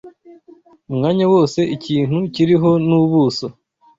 Umwanya 0.91 1.25
wose 1.33 1.59
ikintu 1.75 2.17
kiriho 2.33 2.71
n’ 2.87 2.89
ubuso 3.01 3.47